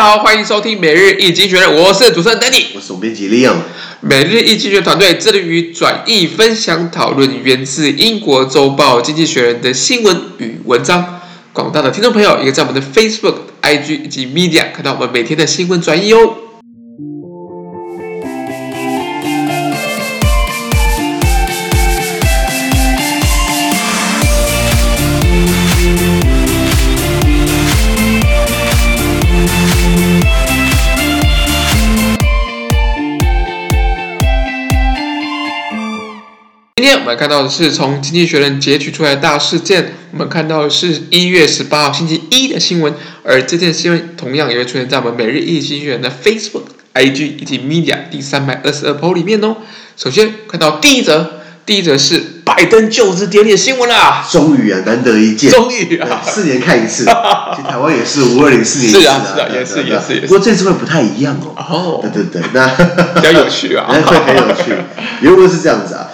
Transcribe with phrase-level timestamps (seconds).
[0.00, 3.56] 家好，欢迎收听每日易经济学人，我是主持人 Danny，我是总编辑 Leon。
[4.00, 11.20] 每日易经济学团队致力于转译、分享、讨论源自英国周报《经济学人》的新闻与文章。
[11.52, 16.34] 广大的听众朋友，也可以在我们的 Facebook、IG 以及 Media 看到我们每天的新闻转译哦。
[36.80, 39.92] 今天我们看到的是从《经济学人》截取出来的大事件。
[40.12, 46.62] 我们看到的是一月十八号星期一的新闻，而这件新闻同样也会出现在我们每日一经济学人的 Facebook、
[46.94, 49.56] IG 以及 Media 第三百二十二 po 里面哦。
[49.94, 51.26] 首先看到第一则，
[51.66, 54.26] 第一则是拜登就职典礼的新闻啦。
[54.32, 55.50] 终于啊，难得一见。
[55.50, 57.04] 终于啊，四年看一次。
[57.54, 60.20] 其实台湾也是五二零四年一次啊，是啊，也是也是。
[60.22, 61.52] 不过这次会不太一样哦。
[61.58, 62.00] 哦。
[62.02, 62.66] 对对对，那
[63.16, 64.72] 比较有趣啊， 会很有趣。
[65.20, 66.08] 原文是这样子啊。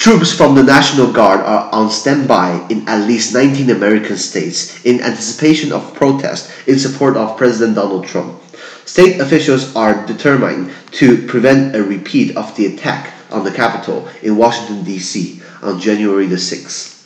[0.00, 5.02] Troops from the National Guard are on standby in at least 19 American states in
[5.02, 8.40] anticipation of protests in support of President Donald Trump.
[8.86, 14.38] State officials are determined to prevent a repeat of the attack on the Capitol in
[14.38, 15.42] Washington, D.C.
[15.60, 16.96] on January the 6th.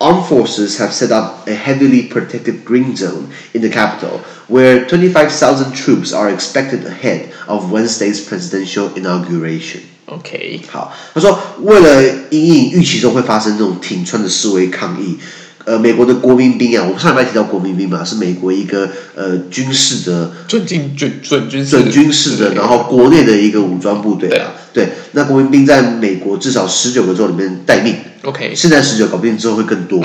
[0.00, 4.18] Armed forces have set up a heavily protected green zone in the Capitol
[4.48, 9.91] where 25,000 troops are expected ahead of Wednesday's presidential inauguration.
[10.06, 15.16] OK，好，他说为了因应预期中会发生这种挺川的示威抗议，
[15.64, 30.00] 呃，美国的国民兵啊，我们上礼拜提到国民兵嘛，是美国一个呃军事的准军准准军准军事的，然后国内的一个武装部队啊，对，对，那国民兵在美国至少十九个州里面待命，OK，现在十九，搞不定之后会更多，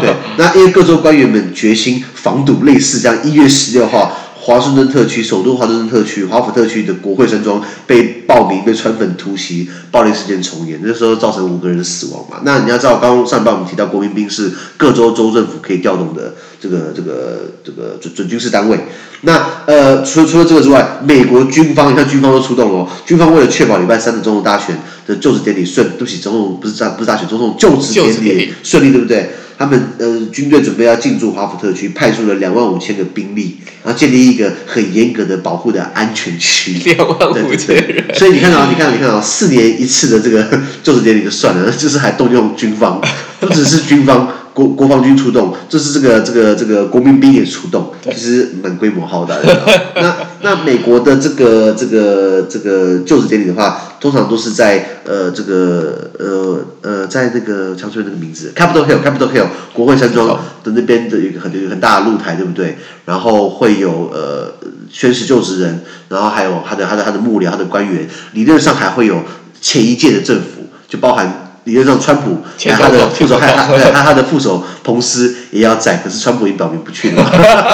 [0.00, 4.18] 对，那因为各州官员们决心防堵类似这样一月十六号。
[4.44, 12.38] 华盛顿特区，首都华盛顿特区，华府特区的国会山庄被暴民被川粉突袭，暴力事件重演，那时候造成五个人的死亡嘛。
[12.42, 18.80] 那你要知道，刚刚上半我们提到国民兵是各州州政府可以调动的这个这个这个准准军事单位。
[19.20, 29.30] 那呃，除了除了这个之外，美国军方你看军方都出动了哦，军方为了确保礼拜三的总统大选的就职典礼顺，对不起，总统不是大不是大选，总统就职典礼顺利，对不对？
[29.62, 36.72] 他们呃，军队准备要进驻华府特区，派出了两万五千个兵力，然后建立一个很严格的保护的安全区。
[36.90, 38.04] 两万五千人。
[38.12, 43.00] 所以你看到，你看到，你看到，四年一次的这个 就职典礼就算了，就是还动用军方，
[43.38, 44.28] 不只是军方。
[44.54, 49.62] 国国防军出动，这是这个这个这个国民兵也出动，其实蛮规模浩大的。
[49.96, 60.28] 那那美国的这个这个这个就职典礼的话，通常都是在呃这个呃呃在那个叫出那个名字，Capitol Hill，Capitol Hill，国会山庄
[60.62, 62.76] 的那边的一个很很大的露台，对不对？
[63.06, 64.52] 然后会有呃
[64.90, 69.22] 宣誓就职人，然后还有他的他的他的幕僚、他的官员，理论上还会有
[69.62, 71.41] 前一届的政府，就包含。
[71.64, 77.24] 理论上，川普还他的副手，还他还他的副手彭斯也要在，可是川普已经表明不去了。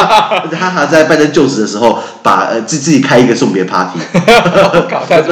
[0.53, 3.99] 他还在拜登就职的时候，把呃自自己开一个送别 party，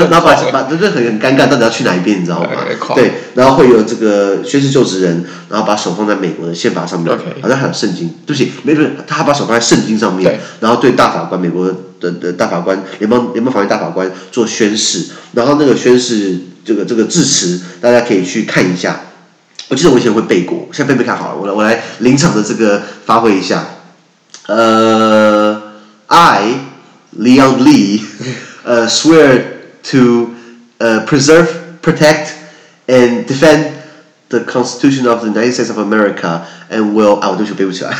[0.09, 2.49] 然后把把这这很很尴尬，到底要去哪一边，你知道吗？
[2.95, 11.67] 对，然后会有这个宣誓就职人，然后把手放在美国的宪法上面，好像还有圣经，对不起，没不是，他把手放在圣经上面，然后对大法官，美国
[12.01, 16.39] 的的大法官，联邦联邦法院大法官做宣誓，然后那个宣誓。
[16.67, 18.99] 这个这个致辞，大家可以去看一下。
[19.69, 21.37] 我记得我以前会背过，现在背背看好了。
[21.41, 23.65] 我来我来临场的这个发挥一下。
[24.49, 25.63] 呃
[26.09, 26.43] ，I
[27.18, 28.02] Leon Lee，
[28.64, 29.42] 呃，swear
[29.84, 30.30] to
[30.78, 31.48] 呃 preserve,
[31.82, 32.30] protect
[32.88, 33.66] and defend
[34.30, 37.92] the Constitution of the United States of America and will 啊，我对不起，背不起来。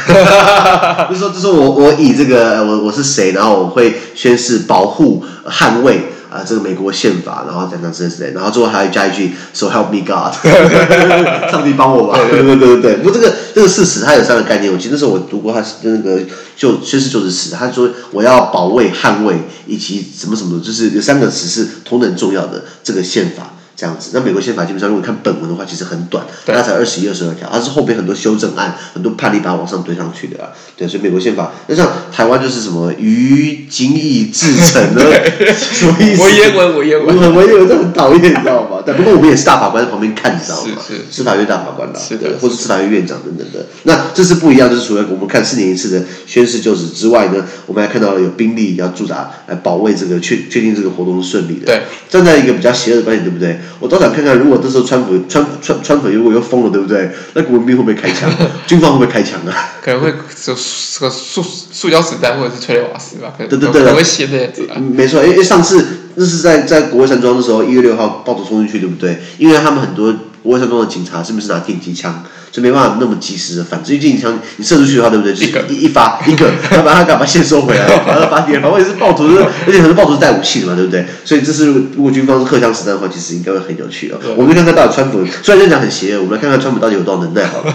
[1.10, 6.02] 就是说，就是说我我以这个我我是谁，然后我会宣誓保护捍卫。
[6.37, 10.35] 啊，这个美国宪法，然后等等之类之类，然后最后还要加一句，So help me God，
[11.51, 12.19] 上帝帮我吧。
[12.31, 12.97] 对对对对对。
[12.97, 14.71] 不过这个这个事实，它有三个概念。
[14.73, 16.21] 我记得那时候我读过他那个
[16.57, 19.37] 就宣誓就是词，他说我要保卫、捍卫
[19.67, 23.55] 以及什么什么，就是有三个词是同等重要的这个宪法。
[23.77, 30.49] 这样子，那美国宪法基本上，如果看本文的话，其实很短，它才二十一、二十二条，它是后边很多修正案、很多判例把它往上堆上去的啊。
[30.77, 35.03] 对，所以美国宪法，那像台湾就是什么于精义至诚的，
[35.55, 36.23] 什么意思？
[36.23, 38.83] 文言文，文言文，文言文都很讨厌，你知道吗？
[38.87, 40.81] 但不过我们也是大法官在旁边看，你知道吗？
[40.87, 43.67] 是是，司法院大法官的，是的，或是司法院院长等等的。
[43.83, 51.67] 那这是不一样，就是除了我们看四年一次的宣誓就职之外呢，我们还看到了有兵力要驻扎来保卫这个确确定这个活动是顺利的。
[51.67, 53.59] 对，站在一个比较邪恶的观点，对不对？
[53.79, 57.11] 我倒想看看，如果这时候川普川川川普如果又疯了，对不对？
[57.35, 58.31] 那国民兵会不会开枪？
[58.67, 59.77] 军方会不会开枪啊？
[59.83, 64.77] 可能会说说塑塑胶子弹或者是催泪瓦斯吧，可能对对对，可能会先这样子啊。
[64.81, 65.85] 没错，因为上次
[66.15, 69.19] 那是在在国会山庄的时候，一月六号暴徒冲进去，对不对？
[69.39, 70.15] 因为他们很多
[70.47, 72.23] 国会山庄的警察是不是拿电击枪？
[72.53, 75.35] 就没办法那么及时的反制，因为电击枪你射出去的话，对不对？
[75.35, 79.25] 一个一一发一个， 他把他赶快先收回来， 把他发点，反正也是暴徒，
[79.67, 81.05] 而且很多暴徒是带武器的嘛，对不对？
[81.25, 81.67] 所以这是
[81.97, 84.19] 如果军方是荷枪实弹的话，其实应该会很有趣哦。
[84.37, 87.75] 我们就看看到底川普，虽然这样讲很邪恶，我们来看看川普到底有多少能耐好了。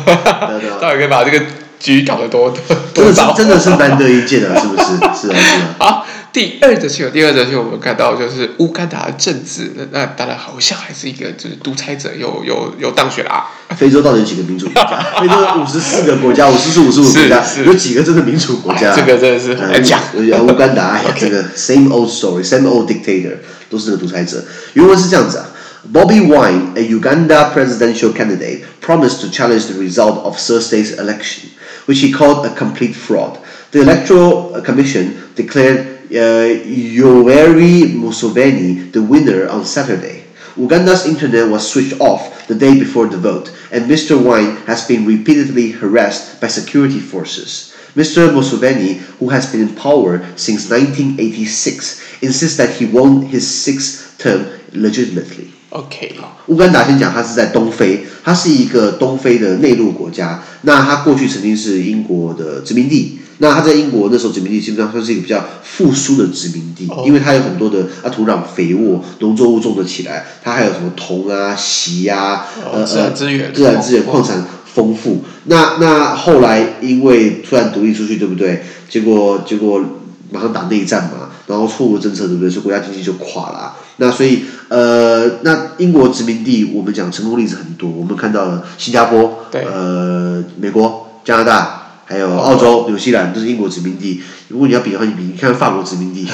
[0.82, 1.46] 到底可以把这个
[1.80, 2.52] 局搞得多
[2.94, 4.84] 多真的是真的是难得一见啊，是不是？
[4.88, 5.76] 是啊，是啊。
[5.78, 6.01] 好。
[6.34, 13.50] 第二则新闻，第二则新闻，我们看到就是乌干达的政治，那那当然好像还是一个就是独裁者有有有当选啦。
[13.76, 14.98] 非洲到底有几个民主国家？
[15.20, 18.96] 非洲五十四个国家，五十四五十五个国家，有几个真的民主国家？
[18.96, 20.00] 这个真的是很难讲。
[20.16, 23.36] 乌干达，这个 same old story，same old dictator，
[23.70, 24.42] 都是这个独裁者。
[24.74, 25.50] 原文是这样子啊
[25.92, 31.50] ：Bobby Wine, a Uganda presidential candidate, promised to challenge the result of Thursday's election,
[31.88, 33.40] which he called a complete fraud.
[33.72, 36.00] The Electoral Commission declared.
[36.11, 40.25] Yoweri Museveni the winner on Saturday.
[40.57, 44.17] Uganda's internet was switched off the day before the vote, and Mr.
[44.17, 47.75] Wine has been repeatedly harassed by security forces.
[47.95, 48.31] Mr.
[48.33, 54.47] Museveni, who has been in power since 1986, insists that he won his sixth term
[54.73, 55.49] legitimately.
[55.71, 56.15] OK，
[56.47, 60.43] 乌干达先讲，它是在东非，它是一个东非的内陆国家。
[60.63, 63.19] 那它过去曾经是英国的殖民地。
[63.42, 75.24] 那它在英国那时候殖民地基本上算是一个比较复苏的殖民地，因为它有很多的啊土壤肥沃，农作物种得起来，它还有什么铜啊、锡啊，呃自然资源、自然资源、矿产丰富。
[75.46, 78.64] 那那后来因为突然独立出去，对不对？
[78.88, 79.84] 结果结果
[80.30, 82.50] 马上打内战嘛，然后错误政策，对不对？
[82.50, 83.76] 所以国家经济就垮了。
[83.98, 91.81] 那所以呃，那英国殖民地我们讲成功例子很多，我们看到了新加坡，呃，美国、加拿大。
[92.12, 94.22] 还有澳洲、纽西兰都是英国殖民地。
[94.50, 96.28] 如果你要比的话，你比你看法国殖民地，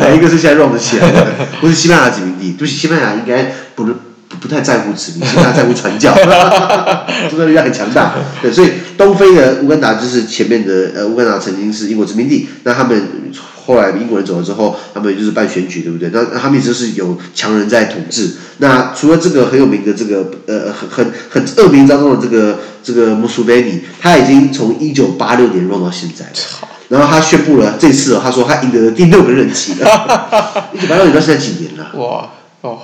[0.00, 1.26] 哪 一个是现在 run 得起来的？
[1.60, 3.44] 不是西班牙殖民地，对不起，西班牙应该
[3.76, 3.92] 不不
[4.38, 6.14] 不太在乎殖民，其他在乎传教，
[7.30, 8.14] 这个力量很强大。
[8.40, 13.32] 对，所以东非的乌干达就是前面的呃乌干达曾经是英国殖民地，那他们。
[13.66, 16.10] 后来英国人走了之后，他们就是办选举，对不对？
[16.12, 18.32] 那他们一直是有强人在统治。
[18.58, 26.68] 那除了这个很有名的这个呃很很很恶名昭彰的这个这个穆苏贝尼，他已经从一九八六年 run 到现在了。
[26.88, 30.66] 然后他宣布了这次，他说他赢得了第六个任期了。
[30.72, 31.92] 一九八六年到现在几年了？
[31.94, 32.28] 哇
[32.62, 32.78] 哦！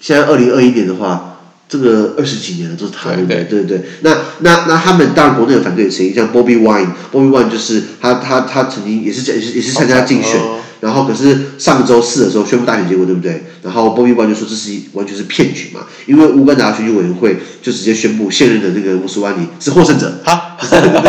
[0.00, 1.34] 现在二零二一年的话。
[1.70, 3.44] 这个二十几年了都是他，对不对？
[3.44, 10.40] 对对，那那那他们当然国内有反对的声音，像 Bobby Wine，Bobby Wine 就是他他他曾经也是也是也是参加竞选，
[10.80, 13.44] 然后可是上周四的时候宣布大选结果，对不对？
[13.62, 20.22] 然后 Bobby Wine 就说这是完全是骗局嘛，因为乌干达选举委员会就直接宣布现任的那个穆斯万尼是获胜者。
[20.24, 21.02] 好，对对对，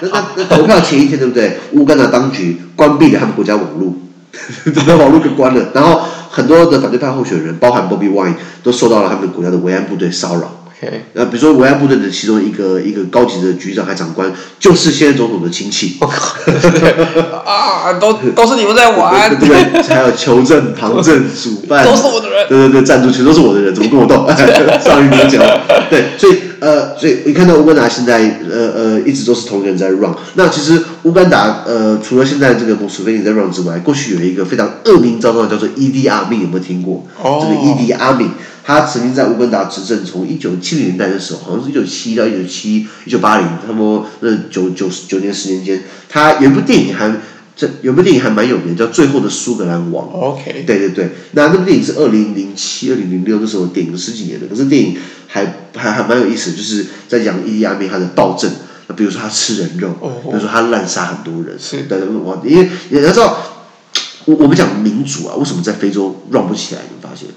[0.00, 1.58] 那那那投票前一天，对不对？
[1.72, 3.94] 乌干达当局关闭了他们国家网络，
[4.74, 6.00] 整个网络给关了，然后。
[6.28, 10.65] 很多的反对派候选人，包含 Bobby Wine，都受到了他们国家的维安部队骚扰。
[11.14, 14.30] 呃，比如说维安部队的其中一个一个高级的局长还长官，
[14.60, 15.96] 就是现任总统的亲戚。
[17.46, 19.34] 啊，都都是你们在玩。
[19.36, 22.46] 对，对，对，还有求证、旁证、主办，都是我的人。
[22.48, 24.26] 对对对，赞助全都是我的人，怎么跟我斗？
[24.84, 25.42] 上一年讲。
[25.88, 28.18] 对，所以呃，所以你看到乌干达现在
[28.50, 30.14] 呃呃一直都是同一个人在 run。
[30.34, 37.06] 那其实乌干达呃除了现在这个穆斯菲尼在 run 之外，过去有一个非常恶名昭彰的叫做伊迪阿敏，有没有听过？
[37.22, 37.40] 哦。
[37.40, 38.30] 这个伊迪阿敏。
[38.66, 47.14] 他曾经在乌干达执政，从一九七零年代的时候，好像是一九七一到一九七一、一九八零，差不多那九九九年十年间，他有一部电影还
[47.54, 50.08] 这有部电影还蛮有名，叫《最后的苏格兰王》。
[50.10, 50.64] OK。
[50.66, 54.96] 对对对，那那部电影是二零零七、二零零六那时候的电影，十几年的，可是电影
[55.28, 58.50] 还还还蛮有意思，就是在讲伊迪阿敏他的暴政，
[58.88, 59.90] 那比如说他吃人肉，
[60.24, 63.38] 比如说他滥杀很多人，是的，我因为你要知道，
[64.24, 66.80] 我我们讲民主啊，为什么在非洲 run 不起来？
[66.90, 67.28] 你发现？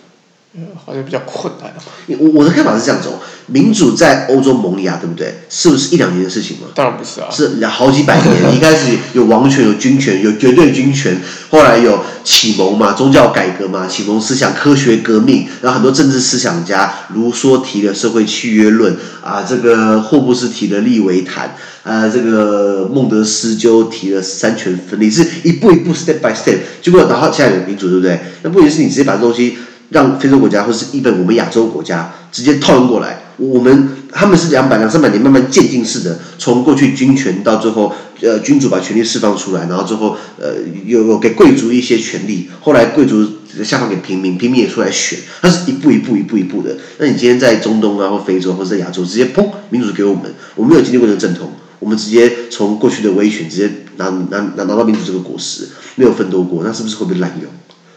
[0.56, 1.72] 嗯，好像比较困难。
[2.18, 5.42] 我我的看法是这样子哦，民主在欧洲萌芽，对不对？
[5.48, 6.64] 是不是一两年的事情吗？
[6.74, 8.56] 当然不是啊，是好几百年。
[8.56, 28.20] 一开始有王权，有军权，有绝对军权，后来有启蒙嘛，宗教改革嘛，启蒙思想，科学革命，然后很多政治思想家，卢梭提了社会契约论啊，这个霍布斯提了利维坦，啊，这个孟德斯鸠提了三权分立，是一步一步 step by step，结果然后现在有民主，对不对？
[28.42, 29.56] 那不也是你直接把这东西。
[29.90, 40.56] 让非洲国家或是一本我们亚洲国家直接套用过来，我们他们是两百两三百年慢慢渐进式的，从过去军权到最后，呃，君主把权力释放出来，然后最后呃，
[40.86, 43.26] 有有给贵族一些权利，后来贵族
[43.64, 46.78] 下放给平民，平民也出来选，它是一步一步一步一步的。
[47.00, 57.50] 那你今天在中东啊，或非洲，或者在亚洲，直接砰，民主给我们，我们没有经历过这个阵痛，我们直接从过去的威权直接拿拿拿拿到民主这个果实，没有奋斗过，那是不是会被滥用？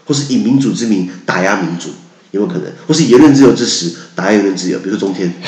[0.05, 1.91] 或是以民主之名打压民主，
[2.33, 2.73] 有没有可能？
[2.87, 4.79] 或是言论自由之时打压言论自由？
[4.79, 5.33] 比如说中天，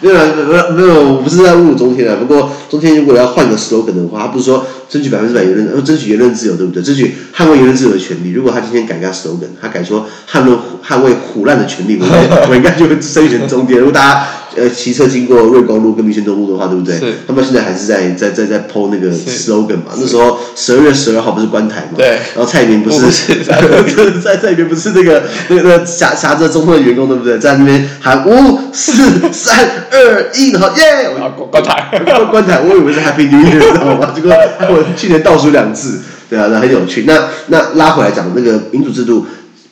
[0.00, 2.16] 没有没有没有，我不是在侮辱中天啊。
[2.18, 6.82] 不过中天如果要换个 slogan 的话，他不是说争取百分之百言论，争取言论自由，对不对？
[6.82, 8.30] 争取捍卫言论自由的权利。
[8.30, 13.78] 如果他今天改个 slogan，他改说捍卫捍卫唬烂的权利，我我应该就会筛选中天。
[13.78, 14.26] 如果大家。
[14.56, 16.98] 呃，骑车经过瑞光路跟民权东路的话，对不对？
[17.26, 19.92] 他们现在还是在在在在 po 那个 slogan 嘛。
[19.98, 21.98] 那时候十二月十二号不是关台嘛？
[21.98, 22.08] 对。
[22.34, 23.00] 然后蔡英文不是
[24.20, 27.38] 在在里面不是那个那个那个挟挟着中通的员工，对不对？
[27.38, 28.92] 在那边喊五四
[29.32, 31.08] 三二一，然后耶！
[31.50, 34.12] 关台关关台，我以为是 Happy New Year，知道吗？
[34.16, 34.32] 结果
[34.68, 37.04] 我去年倒数两次，对啊，那很有趣。
[37.06, 39.26] 那那拉回来讲那个民主制度。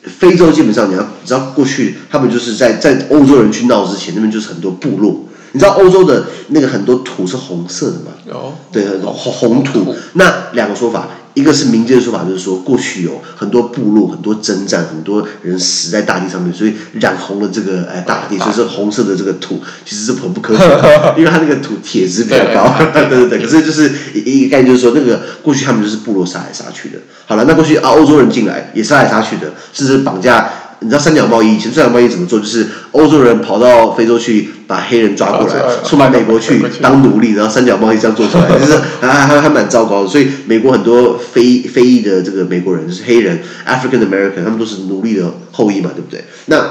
[0.07, 5.25] 非洲基本上，你要你知道过去他们就是在在欧洲人去闹之前，那边就是很多部落。
[5.51, 8.11] 你知道欧洲的那个很多土是红色的吗？
[8.27, 8.53] 有。
[8.71, 9.95] 对，红红土。
[10.13, 11.07] 那两个说法。
[11.35, 22.73] 一个是民间的说法，就是说过去有很多部落、很多征战、很多人死在大地上面，所以染红了这个哎大地，所以是红色的这个土，其实是很不科学的，因为它那个土铁质比较高。
[22.93, 26.97] 对对对，可是就是一个概念，就是说那个过去他们就是部落杀来杀去的。
[27.25, 30.49] 好了，那过去啊欧洲人进来也杀来杀去的，甚至绑架。
[30.85, 31.57] 你知道三角贸易？
[31.57, 32.39] 其实三角贸易怎么做？
[32.39, 40.07] 就是欧洲人跑到非洲去把黑人抓过来，送到美国去当奴隶，然后三角贸易这样做出来，就是还 还还蛮糟糕的。
[40.07, 46.23] 所以美国很多非非裔的这个美国人就是黑人 African American，他们都是奴隶的后裔嘛，对不对？
[46.45, 46.63] 那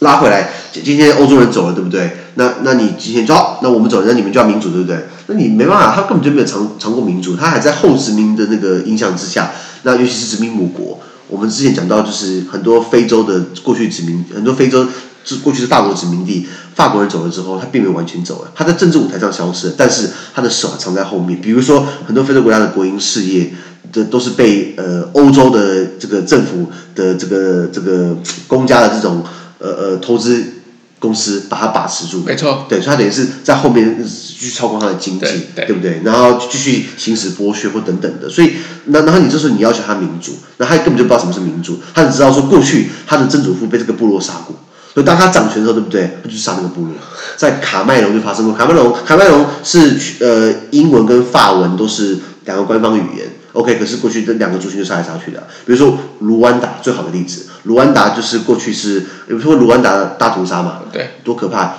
[0.00, 2.10] 拉回来，今天欧洲人走了，对不对？
[2.34, 4.96] 那那你今天说，那我们走了，那你们就要民主，对不对？
[5.26, 9.50] 那你没办法，他根本就没有尝尝过民主，他还在后殖民的那个影响之下，
[9.84, 11.00] 那尤其是殖民母国。
[11.28, 14.86] 我们之前讲到，就是很多非洲的过去殖民，很多非洲
[15.24, 21.40] 是过去是法国殖民地，法国人走了之后，他并没有完全走了，他在政治舞台上消失，但是他的手还藏在后面。
[21.40, 23.52] 比如说，很多非洲国家的国营事业，
[23.92, 28.16] 这都是被呃欧洲的这个政府的这个这个
[28.46, 29.22] 公家的这种
[29.58, 30.54] 呃呃投资。
[30.98, 36.00] 公司把它把持住，没错，对，所以他等于是在后面去操控他的经济，对，对，对不对？
[36.04, 38.54] 然后继续行使剥削或等等的，所以
[38.86, 44.56] 那然后你这时候你要求他民主，那他根本就不知道什么是民主，他只知道说过去他的曾祖父被这个部落杀过，
[44.92, 46.18] 所以当他掌权的时候，对不对？
[46.22, 46.92] 他就杀那个部落，
[47.36, 53.37] 在卡麦隆就发生过，卡麦隆卡麦隆是呃英文跟法文都是两个官方语言。
[53.58, 61.74] OK，可是过去这两个族群就杀来杀去的，比如说卢安达最好的例子，卢安达就是过去是，有说卢安达的大屠杀嘛，对，多可怕，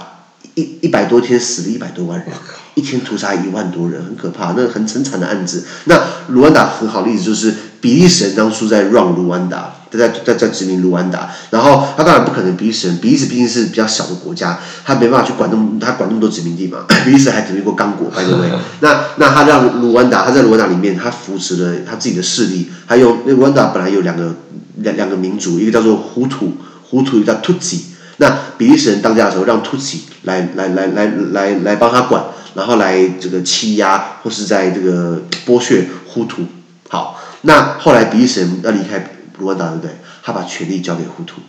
[0.55, 2.27] 一一百多天死了一百多万人，
[2.73, 5.63] 一天屠杀一万多人，很可怕，那很很惨的案子。
[5.85, 9.75] 那卢安达很好的例子就是比利时人当初在 run 卢安达。
[9.97, 16.85] 在在在殖民卢安达，然后他当然不可能比利时人，比利时毕竟是比较小的国家，他没办法去管那么他管那么多殖民地嘛。
[17.03, 18.51] 比利时还殖民过刚果，by the way。
[18.81, 24.35] 那那他让卢安达，他在卢安达里面，他扶持了他自己的势力，还有那卢安达本来有两个
[24.75, 26.53] 两两个民族，一个叫做胡图，
[26.83, 27.79] 胡图一个叫突厥。
[28.17, 36.43] 那比利时人当家的时候，让突厥来来来来来来帮他管，然后来这个欺压或是在这个剥削胡图。
[36.89, 39.15] 好，那后来比利时人要离开。
[39.39, 39.91] 卢旺达对不对？
[40.21, 41.41] 他把权力交给胡图，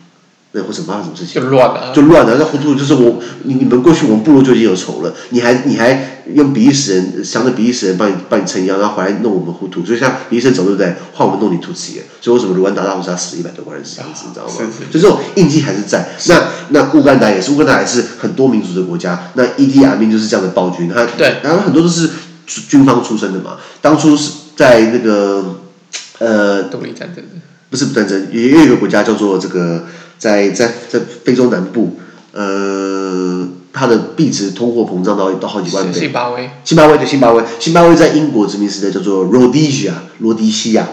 [0.52, 1.42] 那会什么发生什么事情？
[1.42, 2.37] 就乱了，就乱了。
[2.38, 10.94] 那胡图就是我，你你们过去我们部落就已经有仇了，你还你还用比利时人，想着比利时人帮你帮你撑腰，然后回来弄我们胡图，所以像比利时人走对不对？
[11.14, 14.52] 换我们弄你突厥，所以为什么卢旺达大屠杀死了一百多万人是这样子，你知道吗？
[14.90, 16.09] 就这种印记还是在。
[16.18, 19.30] 是那那乌干达也是，乌干达也是很多民族的国家。
[19.35, 22.11] 那伊迪亚明就是这样的暴君，他对，然后很多都是
[22.47, 23.56] 军方出身的嘛。
[23.80, 25.61] 当初是在那个
[26.18, 27.40] 呃，独立战争的。
[27.70, 29.84] 不是不战争，也有一个国家叫做这个，
[30.18, 31.96] 在在在非洲南部，
[32.32, 36.00] 呃，它的币值通货膨胀到到好几万倍。
[36.00, 36.50] 辛巴威。
[36.64, 40.88] 辛巴威对辛巴威，辛巴威在英国殖民时代叫做 Rhodesia，罗迪 西亚。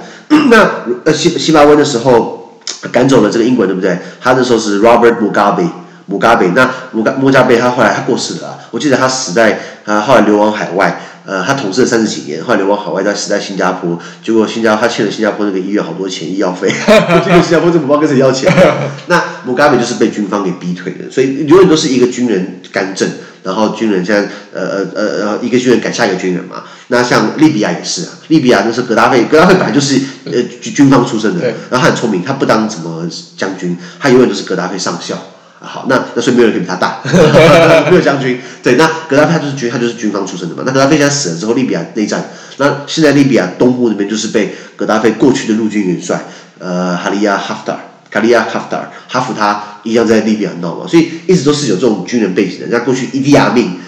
[0.50, 2.60] 那呃辛辛巴威的时候
[2.92, 3.98] 赶走了这个英国人，对不对？
[4.22, 5.68] 他那时候是 Robert Mugabe，
[6.06, 6.50] 穆加贝。
[6.50, 11.02] 那穆加穆加贝他后来他过世了，我记得他死在他后来流亡海外。
[11.28, 16.70] 呃，他统治了三十几年，后来流亡海外，在死在新加坡，结果新加坡他欠了新加坡那个医院好多钱医药费，
[17.22, 18.50] 结果新加坡政府不知道跟谁要钱。
[19.08, 23.06] 那穆加贝就是被军方给逼退的，所以永远都是一个军人干政，
[23.44, 26.64] 然后军人现在呃呃呃，一个军人赶下一个军人嘛。
[26.88, 33.06] 那像利比亚也是啊，利比亚那是格达费，格达费本来就是呃军方出身的，然后他很聪明，他不当什么
[33.36, 35.18] 将军，他永远都是格达费上校。
[35.60, 37.00] 好，那那所以没有人可以比他大，
[37.90, 38.40] 没有将军。
[38.62, 40.64] 对，那格达费他就是军，他就是军方出身的嘛。
[40.66, 46.26] 那格达费现在死了之后，利比亚内战，那现在利比亚东部那边就是被格达费过去的陆军元帅，
[46.60, 47.80] 呃，哈利亚·哈夫达尔，
[48.12, 52.68] 卡利亚·哈夫达尔，哈夫他一样在利比亚闹嘛，所以一直都是有这种军人背景的。
[52.70, 53.80] 那过去伊蒂亚命。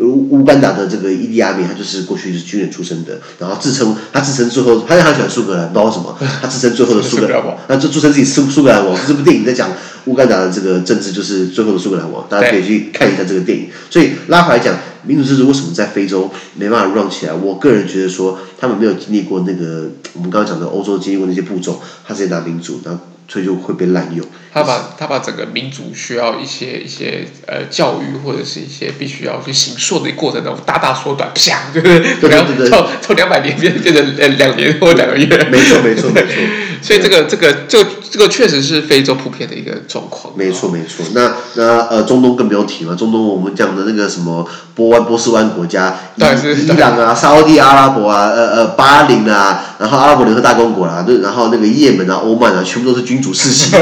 [0.00, 8.96] 乌乌干达的这个伊利亚米，他就是过去是军人出身的，然后自称他自称最后，他很喜欢苏格兰，不知道为什么，他自称最后的苏格兰 王，那就自称自己苏苏格兰王。
[9.06, 9.68] 这部电影在讲
[10.06, 13.68] 乌干达的这个政治，就是最后的苏格兰王，大家可以去看一下这个电影。
[13.88, 17.32] 所以拉回来讲，民主制度为什么在非洲没办法 run 起来？
[17.32, 23.00] 我个人觉得说，他们没有经历过那个我们刚刚讲的欧洲经历过那些步骤，他直接拿民主，然后。
[23.28, 24.24] 所以就会被滥用。
[24.52, 35.26] 他把他把整个民族需要一些一些呃教育或者是一些必须要去行硕的过程中大大缩短，啪， 就是两从从两百年变变成呃两年或两个月。
[35.50, 36.32] 没错没错没错。
[36.80, 40.32] 所以这个这个这个这个确实是非洲普遍的一个状况。
[40.36, 41.04] 没错没错。
[41.14, 46.22] 那那呃中东更不用提了，中东我们讲的那个什么波湾波斯湾国家，伊
[46.66, 53.20] 伊朗啊、沙乌地阿拉伯啊、呃呃巴林啊，然后阿拉伯联合大公国啦，然后那个也门啊、欧曼啊，全部都是君。
[53.24, 53.74] 主世袭，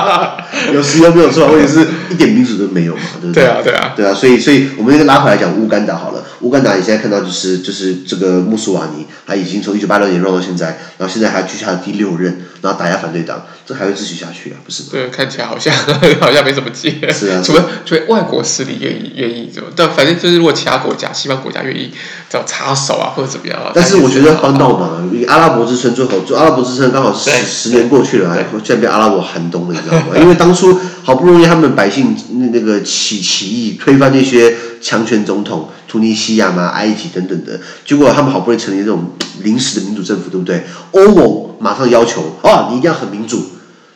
[0.72, 3.44] 有石油没有错，或者是一点民主都没有嘛，对不对？
[3.44, 6.24] 对啊，对啊，对啊，所以，所以我们再拉回来讲乌干达好了。
[6.40, 14.56] 乌干达你现在看到就是就是这个穆苏瓦尼，他已经从一九八六年让到现在，然后现在还居下了第六任，然后打压反对党，这还会继续下去啊？
[14.64, 14.88] 不是吗？
[14.92, 15.74] 对，看起来好像
[16.20, 17.12] 好像没什么机会。
[17.12, 19.68] 是啊，除非除非外国势力愿意愿意怎么？
[19.76, 21.90] 但反正就是如果其他国家西方国家愿意
[22.30, 23.72] 找插手啊，或者怎么样啊？
[23.74, 30.16] 但是我觉得帮倒忙，因为阿拉伯之春最后就阿拉伯之春刚好十十年过去了，现在变阿拉伯寒冬了，你知道吗？
[30.16, 40.64] 因为当初好不容易他们百姓那那个起起义推翻那些强权总统，突尼西亚嘛、埃及等等的，结果他们好不容易成立这种临时的民主政府，对不对？
[40.92, 43.44] 欧盟马上要求啊，你一定要很民主。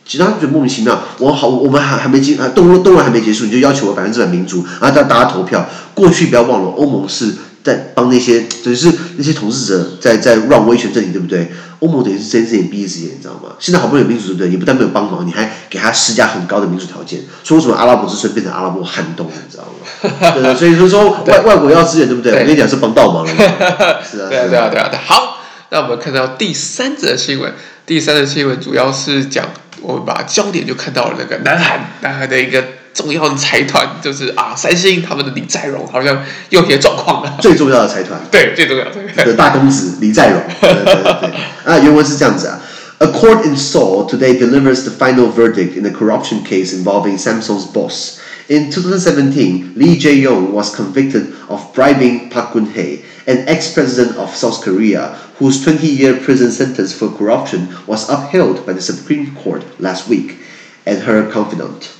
[0.05, 5.67] 其他们觉得莫名其妙，我好，我们还还没进啊，动动乱还没结束，你就要求我百分之百民主，然后大家投票。
[5.93, 11.51] 过去不要忘了，欧盟是在帮那些，就是那些统治者在在让威权阵营，对不对？
[11.79, 13.51] 欧盟等于是睁一只眼闭一只眼，你知道吗？
[13.59, 14.49] 现在好不容易有民主，对不对？
[14.49, 20.31] 你不但没有帮忙，你还给他施加很高的民主条件，说为什么阿拉伯之春变成阿拉伯寒冬，你知道吗？
[20.33, 22.31] 对，所以说说外外国要支援，对不对？
[22.31, 23.31] 对我跟你讲是帮倒忙了。
[24.09, 24.91] 是啊，对啊，对啊，对啊。
[25.05, 25.37] 好，
[25.69, 27.53] 那我们看到第三则新闻，
[27.85, 29.49] 第三则新闻主要是讲，
[29.81, 32.63] 我们把焦点就看到了那个南韩，南韩的一个。
[32.97, 37.37] 重要的财团就是啊，三星他们的李在镕好像有些状况了。
[37.39, 38.85] 最重要的财团，对，最重要
[39.23, 40.41] 的大公子李在镕。
[40.59, 41.29] 对对对，对
[41.63, 42.59] 啊，原文是这样子啊
[42.97, 48.17] ：A court in Seoul today delivers the final verdict in a corruption case involving Samsung's boss.
[48.47, 55.13] In 2017, Lee Jae-yong was convicted of bribing Park Geun-hye, an ex-president of South Korea,
[55.37, 60.37] whose 20-year prison sentence for corruption was upheld by the Supreme Court last week,
[60.85, 61.93] and her confidant.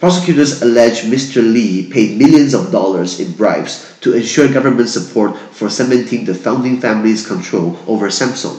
[0.00, 1.42] Prosecutors allege Mr.
[1.42, 6.80] Lee paid millions of dollars in bribes to ensure government support for cementing the founding
[6.80, 8.58] family's control over Samsung.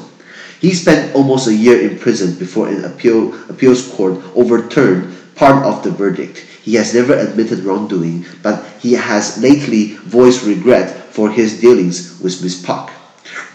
[0.62, 5.84] He spent almost a year in prison before an appeal, appeals court overturned part of
[5.84, 6.38] the verdict.
[6.62, 12.44] He has never admitted wrongdoing, but he has lately voiced regret for his dealings with
[12.44, 12.62] Ms.
[12.64, 12.91] Park.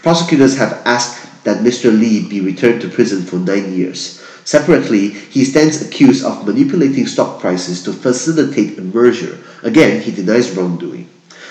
[0.02, 1.90] Prosecutors have asked that Mr.
[1.90, 4.20] Lee be returned to prison for nine years.
[4.44, 9.38] Separately, he stands accused of manipulating stock prices to facilitate a merger.
[9.62, 11.08] Again, he denies wrongdoing.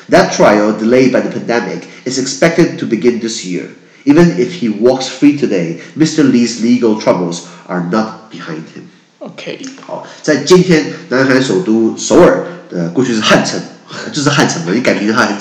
[0.09, 3.69] That trial, delayed by the pandemic, is expected to begin this year.
[4.03, 6.29] Even if he walks free today, Mr.
[6.29, 8.89] Lee's legal troubles are not behind him.
[9.19, 13.61] OK，好，在今天，南韩首都首尔的过去是汉城。
[14.12, 15.36] 就是汉城嘛，你改名汉，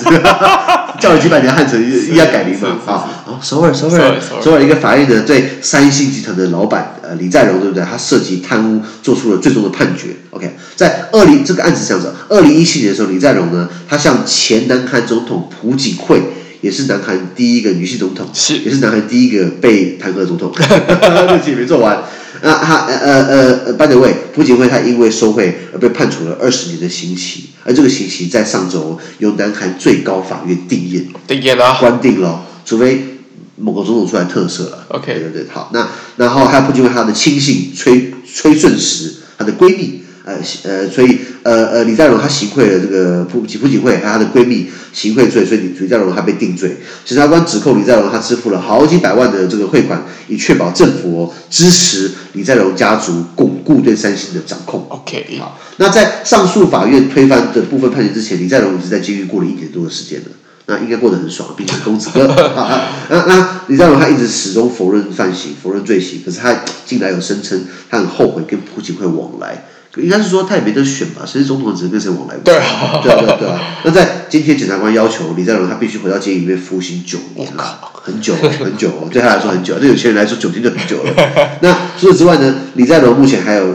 [0.99, 1.79] 叫了几百年汉城，
[2.09, 3.09] 又要改名嘛啊！
[3.25, 7.83] 哦，首尔，首尔，首尔一个法院的对三星集团的老板呃李在镕对不对？
[7.83, 10.09] 他涉及贪污，做出了最终的判决。
[10.29, 16.21] OK，在二零这个案子是这样子，二零一七年的时候，李在镕呢，他向前南韩总统朴槿惠，
[16.61, 22.03] 也是南韩第一个女性总统，是也是南韩第一个被弹劾的总统，对不起，没做完。
[22.41, 33.17] 那他呃呃呃，by the way，朴槿惠他因为受贿而被判处了二十年的刑期，而这个刑期在上周由南韩最高法院定谳，定谳了，关定了，除非
[33.57, 34.85] 某个总统出来特赦了。
[34.89, 40.04] OK，对对对，好，那然后还有朴槿惠他的亲信崔崔顺实，她的闺蜜。
[40.25, 46.77] 呃呃，所以呃呃，李在镕他行贿了这个朴朴槿惠和她的闺蜜行贿罪，所以李李在镕他被定罪。
[47.05, 54.87] 检察官指控李在镕他支付了好几百万的这个汇款，以确保政府哦支持李在镕家族巩固对三星的掌控。
[54.89, 60.25] OK，好，那在上诉法院推翻的部分判决之前，李在镕已经在监狱过了一年多的时间了，
[60.65, 62.25] 那应该过得很爽，并且公子哥。
[62.57, 69.65] 啊，那那李在镕他一直始终否认犯行，否认罪行，可是他近来有声称他很后悔跟朴槿惠往来。
[69.97, 72.35] 应该是说他也没得选吧，谁是总统只能跟谁往来。
[72.43, 73.61] 对啊，对啊，对啊，对啊。
[73.85, 81.13] 那在今天检察官要求李在镕他必须回到监狱里面服刑九年了，很久很久哦， 对他来说很久，对有些人来说九天就很久了。
[81.61, 83.65] 那除此之外呢，李在镕目前还有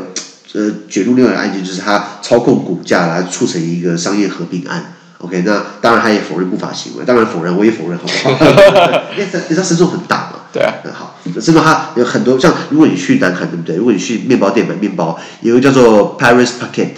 [0.52, 4.94] 呃卷入另外一个案件，就是他操控股价来促成一个商业合并案。
[5.18, 9.02] OK，那当然他也否认不法行为，当然否认，我也否认，好不好？
[9.16, 10.39] 因为他，因为他身重很大嘛。
[10.52, 10.74] 对啊。
[10.82, 13.76] 很好，身重他有很多，像如果你去南韩，对不对？
[13.76, 16.88] 如果你去面包店买面包，有一个叫做 Paris Packet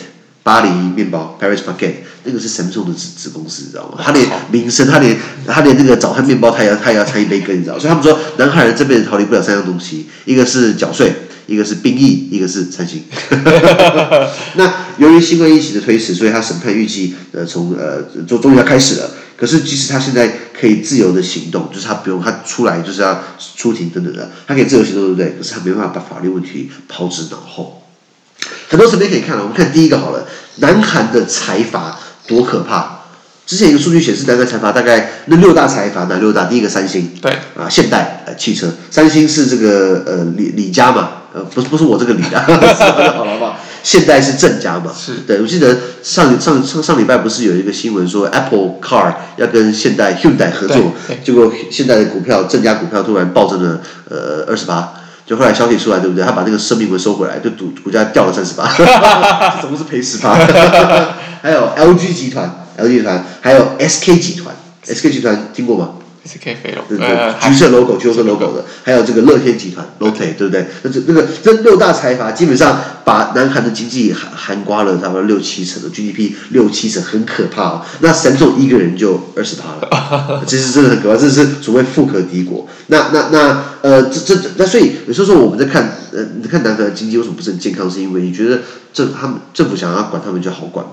[0.42, 1.92] 巴黎面包 Paris Packet，
[2.24, 3.98] 那个是 Samsung 的子子公司，你知道吗？
[4.02, 7.78] 他连名声，他连他连那个早餐面包，他也要他也要掺一杯羹，你知道？
[7.78, 11.12] 所以他们说，南韩人这辈子逃离不了三样东西，一个是缴税。
[11.48, 13.02] 一个是兵役，一个是三星。
[14.54, 19.10] 那由于新冠疫情的推迟，所以他审判预计呃从呃就终于要开始了。
[19.36, 23.22] 可是即使他现在可以自由的行动，就是他不用他出来就是要
[23.56, 25.36] 出庭等等的，他可以自由行动，对不对？
[25.38, 27.82] 可是他没办法把法律问题抛之脑后。
[28.68, 33.00] 很多层面可以看了，我们看第一个好了，南韩的财阀多可怕。
[33.44, 36.44] 之前一个数据显示，南韩财阀大概那六大财阀哪六大？
[36.44, 41.10] 第一个三星，对啊，现代呃汽车，三星是这个呃李李家嘛。
[41.34, 43.58] 呃，不是不是我这个李啊， 好了好吧。
[43.82, 44.92] 现代是正家嘛？
[44.96, 50.92] 是对，我记得上上上上礼拜不是有一个新闻说 Apple Car 要跟现代 Hyundai 合作，
[51.24, 54.94] 结果现代的股票正家股票突然暴增了呃二十八，
[55.26, 56.24] 就后来消息出来对不对？
[56.24, 58.66] 他把那个声明文收回来，就股股价掉了三十八，
[59.60, 60.34] 怎么是赔十八？
[61.42, 64.54] 还有 LG 集团，LG 集团，还有 SK 集团
[64.86, 65.90] ，SK 集团听过吗？
[66.24, 70.66] 是 K 飞龙，对对，橘色 logo，橘色 logo 的，还有这个乐天集团，Lotte，对不对？
[70.82, 77.82] 那这那个这六大财阀基本上把南韩的经济含含刮了差不多六七成的 GDP，六七成很可怕哦。
[78.00, 82.68] 那神总一个人就二十趴了， 其实真的很可怕，这是所谓富可敌国。
[82.86, 85.82] 那那那呃，这这那所以有时候说我们在看
[86.12, 87.90] 呃，你看南韩的经济为什么不是很健康？
[87.90, 88.60] 是因为你觉得
[88.92, 90.92] 政他们政府想要管他们就好管吗？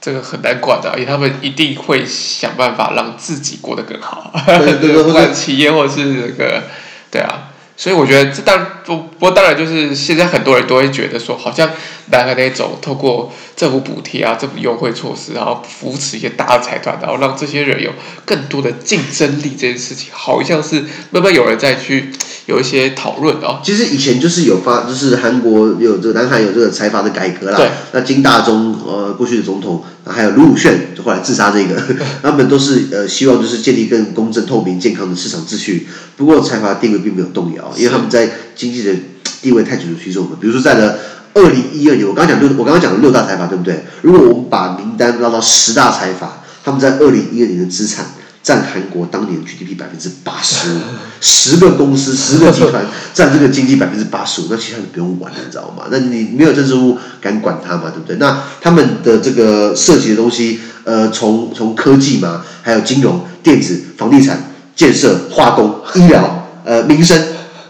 [0.00, 4.32] 这个很难管的，因为他们一定会想办法让自己过得更好，
[5.04, 6.62] 不管企业或者是这个，
[7.10, 11.68] 对啊，所以我觉得这当不不过当然就是现在很多人都会觉得说，好像
[12.10, 17.90] 南韩那种透过政府补贴啊、政府优惠措施，然后扶持一些大的财团，然后让这些人有
[18.24, 22.10] 更多的竞争力，这件事情好像是慢慢有人在去。
[22.48, 27.58] 有一些讨论哦，其实以前就是有发，就是韩国有这个南韩有这个财阀的改革啦。
[27.58, 27.68] 对。
[27.92, 31.78] 那金大中呃过去的总统，还有卢武铉就后来自杀这个，
[32.22, 35.86] 他们都是呃希望就是建立更公正、透明、健康的市场秩序。
[36.16, 38.94] 不过财阀地位并没有动摇，因为他们在经济的
[39.42, 40.38] 地位太举足轻重了。
[40.40, 40.98] 比如说在了
[41.38, 43.84] 二零一二年，我刚刚讲六，我刚刚讲了六大财阀，对不对？
[44.02, 48.04] 如果我们把名单拉到十大财阀，他们在二零一二年的资产。
[48.40, 50.78] 占韩国当年 GDP 百分之八十五，
[51.20, 55.84] 十个公司、十个集团 占这个经济百分之八十五，那其他你不用管了，你知道吗？
[55.90, 58.16] 那你没有政治物敢管它嘛，对不对？
[58.16, 64.42] 那他们的这个涉及的东西，呃，从从科技嘛，还有金融、电子、房地产、
[64.74, 67.20] 建设、化工、医疗、呃，民生、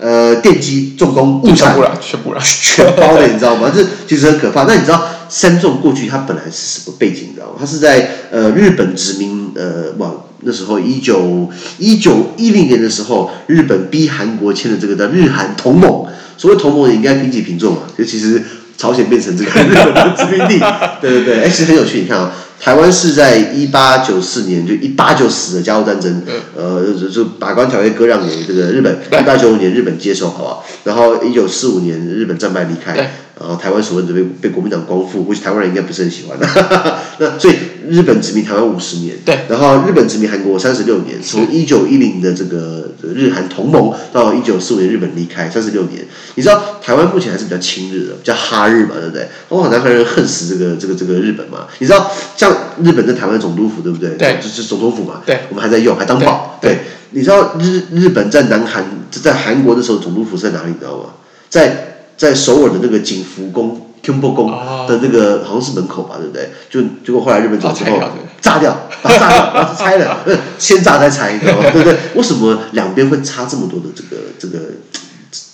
[0.00, 3.70] 呃，电机、重工、物产，全部了，全包的，你知道吗？
[3.74, 4.64] 这其实很可怕。
[4.64, 7.52] 那你知道三重过去它本来是什么背景，你知道吗？
[7.58, 10.24] 它是在呃日本殖民呃往。
[10.42, 16.06] 那时候一九一九一零年的时候，日本逼韩国签了这个叫日韩同盟。
[16.36, 17.78] 所谓同盟，也应该平起平坐嘛。
[17.98, 18.40] 就其实
[18.76, 20.64] 朝鲜变成这个日本的殖民地，
[21.02, 21.42] 对对对。
[21.42, 26.22] 哎，其实很有趣，你看啊、哦，台湾是在一八九四年就一八九死的甲午战争，
[26.56, 28.98] 呃，就就把关条约割让给这个日本。
[29.12, 30.66] 一八九五年日本接受，好不好？
[30.84, 33.10] 然后一九四五年日本战败离开。
[33.40, 36.36] 然后台湾所谓的被被国民党光复，估计台湾人应该不是很喜欢。
[37.20, 37.54] 那所以
[37.88, 39.38] 日本殖民台湾五十年，对。
[39.48, 46.04] 然后日本殖民韩国三十六年，从一九一零的这个日韩同盟到一九四五年日本离开三十六年。
[46.34, 49.28] 你知道台湾目前还是比较亲日的，比较哈日嘛，对不对？
[49.50, 51.66] 哇，南韩人恨死这个这个这个日本嘛。
[51.78, 54.16] 你知道像日本在台湾总督府对不对？
[54.16, 55.22] 对，就是总统府嘛。
[55.24, 56.58] 对，我们还在用，还当宝。
[56.60, 56.78] 对，
[57.10, 60.70] 你知道日日本在南韩在韩国的时候总督府在哪里？
[60.70, 61.10] 你知道吗？
[61.48, 61.84] 在。
[62.18, 64.50] 在首尔的那个景福宫、Kyungpo 宫
[64.86, 66.50] 的那个好像是门口吧，对不对？
[66.68, 67.98] 就结果后来日本走之后
[68.40, 70.18] 炸掉，把炸掉， 把它拆了，
[70.58, 71.62] 先炸再拆，你知道吗？
[71.72, 71.96] 对不对？
[72.14, 74.58] 为什么两边会差这么多的这个这个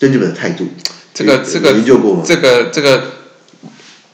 [0.00, 0.66] 对日本的态度？
[1.12, 2.22] 这个这个研究过吗？
[2.26, 3.02] 这个这个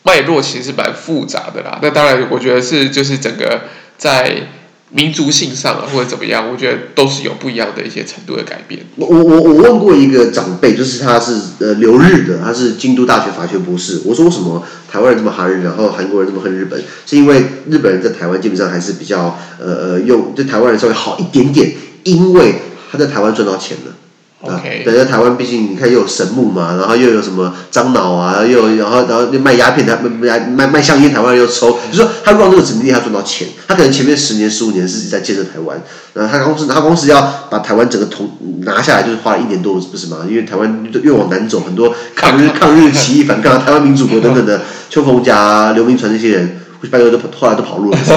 [0.03, 1.79] 脉络其实是蛮复杂的啦。
[1.81, 3.63] 那当然，我觉得是就是整个
[3.97, 4.49] 在。
[4.93, 8.81] 民族性上啊，或者怎么样，我觉得都是有不一样的一些程度的改变。
[8.97, 14.03] 我我我问过一个长辈，就是他是呃留日的，他是京都大学法学博士。
[14.05, 16.83] 我说为什么台湾人这么哈日，然后韩国人这么恨日本？
[17.07, 21.73] 是因为日本人在台湾基本上还是比较呃呃用对台湾人稍微好一点点，
[22.03, 22.57] 因为
[22.91, 23.95] 他在台湾赚到钱了。
[24.43, 35.79] OK，对，在台湾毕竟你看又有神木嘛，然后又有什么樟脑啊，又然后然后卖鸦片的卖卖卖香烟，台湾又抽，就说他让这个殖民地他赚到钱，他可能前面十年十五年是在建设台湾，
[36.15, 38.31] 然后他公司他公司要把台湾整个统
[38.63, 40.25] 拿下来，就是花了一年多，不是吗？
[40.27, 46.57] 因为台湾越往南走，很多抗日抗日起义反抗台湾民主国等等的邱逢甲啊、刘铭传这些人。
[46.89, 48.13] 拜托都后来都跑路了，什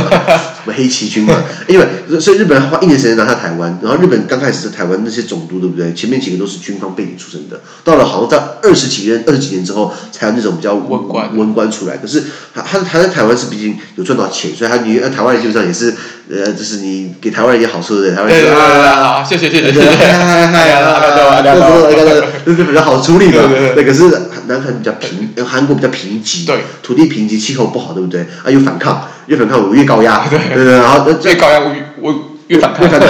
[0.66, 1.44] 么黑旗军嘛？
[1.68, 1.86] 因为
[2.20, 5.94] 所以日本人花一年时间拿下台湾，然后日本刚开始在台湾那些总督对不对？
[5.94, 11.98] 前面几个都是军方背景出身的，到了好像在二十几任二十几年之后，才有那种比较文官文官出来。
[11.98, 12.24] 可是
[12.54, 15.94] 他他他在台湾是毕竟有赚到钱，所以他你台湾人基本上也是
[16.30, 20.72] 呃，就是你给台湾人一些好处的，台湾人啊，谢谢谢谢谢谢，嗨
[22.46, 23.42] 就是比较好处理嘛。
[23.76, 24.04] 对，可是
[24.48, 28.22] 南韩比较贫，韩国比较贫瘠，对，土地贫瘠，气候不好，对不对？
[28.44, 32.14] 啊，又反抗，越反抗我越高压， 对对对，然后越高压我越我
[32.48, 33.08] 越反抗，对对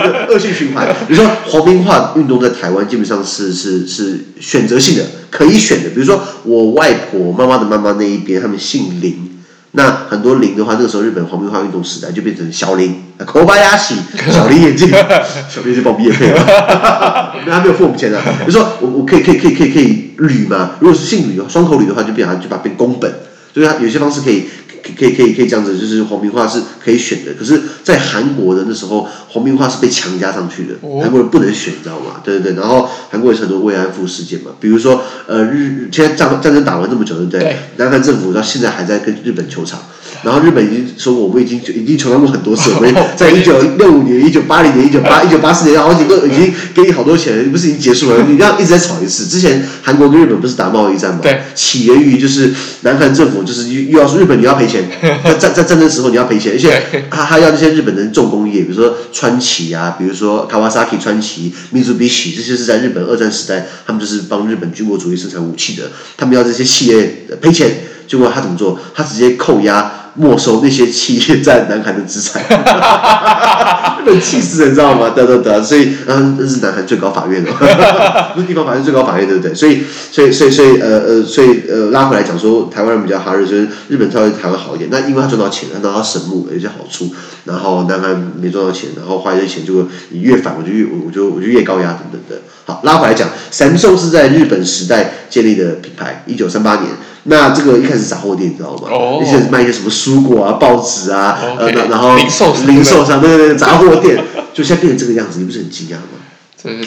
[0.00, 0.86] 对，恶性循环。
[1.08, 5.90] 比如说皇民化运动在台湾基本上是是是选择性的，可以选的。
[5.90, 9.30] 比如说我外婆妈妈的妈妈那一边，他们姓林。
[9.76, 12.94] 那很多林的话，那个时候日本皇民化运动时代就变成小林，
[13.26, 13.96] 口巴亚喜，
[14.30, 14.88] 小林眼镜，
[15.50, 18.20] 小林是报毕业费了，那他没有付我们钱的。
[18.20, 23.12] 比如说我我可以可以可以可以可以吕嘛，如果是姓吕的双口吕的话，就变成就把它变宫本，
[23.52, 24.44] 所以他有些方式可以。
[24.92, 27.32] 可以可以可以这样子，就是皇民化是可以选的。
[27.34, 32.20] 可是，在韩国的那时候，皇民化是被强加上去的，韩国人不能选，你知道吗？
[32.24, 32.60] 对对对。
[32.60, 37.40] 然后韩国有很多慰安妇事件嘛，比如说，呃，日现在战战争打完这么久，对不对？
[37.40, 37.56] 对。
[37.76, 39.80] 南韩政府到现在还在跟日本求偿。
[40.24, 48.24] 然后日本已经说过，我们已经已经求偿过很多次，我们在一九六五年、一九八零年、一九八一九八四年，好几个已经给你好多钱，不是已经结束了？
[48.28, 49.26] 你这样一直在吵一次。
[49.26, 51.20] 之前韩国跟日本不是打贸易战吗？
[51.22, 51.40] 对。
[51.54, 54.82] 起源于就是南韩政府就是又又要说日本你要赔钱，
[55.38, 67.70] 在在战争时候你要赔钱，而且他他要那些日本人重工业，比如说川崎啊，比如说 Kawasaki 川崎、Mitsubishi 这些是在日本二战时代，他们就是帮日本军国主义生产武器的，他们要这些企业赔钱，
[68.06, 68.78] 结果他怎么做？
[68.94, 69.90] 他直接扣押。
[70.16, 72.40] 没收那些企业在南韩的资产，
[74.06, 75.10] 被气死人，你知道吗？
[75.10, 77.50] 得得得，所以嗯，这是南韩最高法院哦，
[78.32, 79.52] 不是地方法院，最高法院，对不对？
[79.52, 84.88] 所以，所以，所以，所以，呃呃，所以呃，拉回来讲说，台湾人比较哈日，就是日本稍微台湾好一点。
[84.88, 87.10] 那因为他赚到钱，他拿到神木有些好处，
[87.46, 92.40] 然后南韩没赚到钱，然后花一些钱，就你越反，我就越我就我就越高压等等的。
[92.66, 96.86] 好，拉回来讲，Samsung 是在日本时代建立的品牌，一九三八年。
[97.24, 98.88] 那这个一开始杂货店，你知道吗？
[98.90, 99.22] 哦。
[99.22, 104.22] 一开始卖一些什么蔬果啊、报纸啊，呃，然后零售零售商，对对对，杂货店，
[104.52, 106.20] 就现在变成这个样子，你不是很惊讶吗？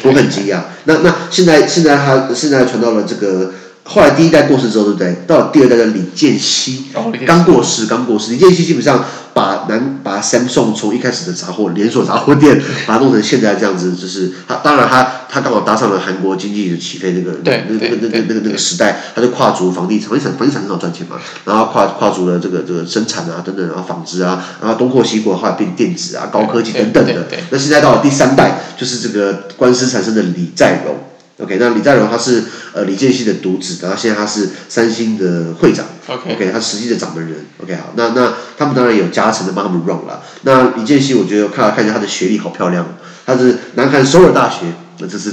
[0.03, 0.59] 我很惊讶。
[0.85, 3.51] 那那现在现在他现在传到了这个，
[3.87, 5.15] 后来第一代过世之后，对不对？
[5.25, 6.85] 到了第二代的李健熙，
[7.25, 8.33] 刚过世，刚过世。
[8.33, 9.03] 李健熙基本上。
[9.37, 27.27] 把南把 Samsung 从一开始的杂货连锁杂货店，把它弄成现在这样子，就是他当然他他刚好搭上了韩国经济的起飞那个那那个那个那个那个时代，他就跨足房地产，房地产房地产很好赚钱嘛，然后跨跨足了这个这个生产啊等等，然后纺织啊，然后东扩西扩，后来变电子啊高科技等等的。
[27.51, 30.95] 那现在到了第三代，就是这个官司产生的李在镕。
[31.39, 35.85] OK，那李在镕他是呃李健熙的独子，然后现在他是三星的会长。
[36.07, 37.45] OK，, okay 他实际的掌门人。
[37.61, 40.23] OK，好，那那他们当然有加成的帮他们 run 了。
[40.41, 42.83] 那李健熙，我觉得看看一下他的学历好漂亮，
[43.25, 44.65] 他是南韩首尔大学，
[44.99, 45.31] 那这是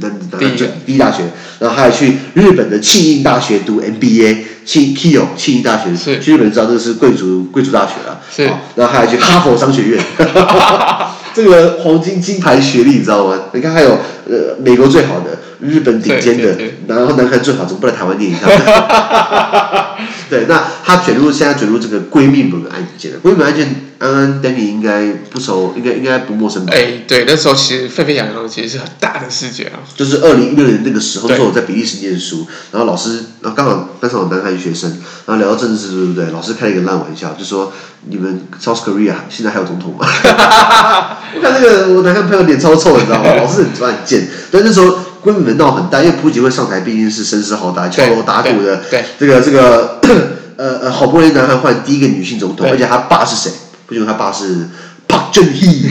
[0.00, 1.24] 南南韩第，第一大学，
[1.58, 8.44] 然后他还有去日本的庆应大学读 MBA，庆 Keio 庆应大学，是去日本知道这个是贵族贵族大学了，是，
[8.76, 10.04] 然后他还有去哈佛商学院。
[11.34, 13.38] 这个黄金金牌学历你知道吗？
[13.52, 13.90] 你看还有
[14.28, 16.56] 呃美国最好的，日本顶尖的，
[16.88, 18.46] 然后南韩最好，怎么不来台湾念一下？
[20.28, 23.18] 对，那他卷入现在卷入这个闺蜜门案件了。
[23.22, 26.72] 闺蜜门案件，安安 Danny 应该不熟，应该应该不陌生吧？
[26.74, 29.78] 哎，对，那时候其实沸沸扬扬，其实是很大的事件啊。
[29.94, 34.90] 就是二零一六年那个时候，那时候我在比利时念书，然后老师，然后刚好班上有南韩学生，
[35.26, 36.30] 然后聊到政治，对不对？
[36.30, 37.72] 老师开了一个烂玩笑，就说。
[38.04, 40.04] 你们 South Korea 现在还有总统吗？
[41.36, 43.32] 我看那个我南韩朋友脸超臭，你知道吗？
[43.36, 44.26] 老师很很贱。
[44.50, 48.82] 但那时候闺蜜们闹很大，因为朴槿惠上台毕竟是声势浩大、敲锣打鼓的。
[48.90, 50.00] 对，这个这个
[50.56, 53.50] 呃呃，好不容易南韩换第一个女性总统，而且他爸是谁？
[53.86, 54.68] 朴槿惠她爸是。
[55.12, 55.90] 朴正熙，